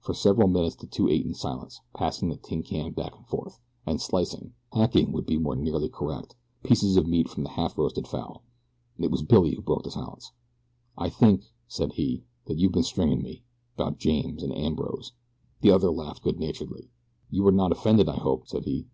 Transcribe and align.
For 0.00 0.12
several 0.12 0.48
minutes 0.48 0.76
the 0.76 0.86
two 0.86 1.08
ate 1.08 1.24
in 1.24 1.32
silence, 1.32 1.80
passing 1.96 2.28
the 2.28 2.36
tin 2.36 2.62
can 2.62 2.92
back 2.92 3.16
and 3.16 3.26
forth, 3.26 3.58
and 3.86 3.98
slicing 3.98 4.52
hacking 4.74 5.12
would 5.12 5.24
be 5.24 5.38
more 5.38 5.56
nearly 5.56 5.88
correct 5.88 6.34
pieces 6.62 6.98
of 6.98 7.06
meat 7.06 7.26
from 7.26 7.44
the 7.44 7.48
half 7.48 7.78
roasted 7.78 8.06
fowl. 8.06 8.42
It 8.98 9.10
was 9.10 9.22
Billy 9.22 9.54
who 9.54 9.62
broke 9.62 9.84
the 9.84 9.92
silence. 9.92 10.32
"I 10.98 11.08
think," 11.08 11.46
said 11.68 11.94
he, 11.94 12.22
"that 12.48 12.58
you 12.58 12.68
been 12.68 12.82
stringin' 12.82 13.22
me 13.22 13.42
'bout 13.78 13.96
James 13.96 14.42
and 14.42 14.52
ambrose." 14.54 15.12
The 15.62 15.70
other 15.70 15.90
laughed 15.90 16.22
good 16.22 16.38
naturedly. 16.38 16.90
"You 17.30 17.46
are 17.46 17.50
not 17.50 17.72
offended, 17.72 18.10
I 18.10 18.16
hope," 18.16 18.46
said 18.46 18.66
he. 18.66 18.88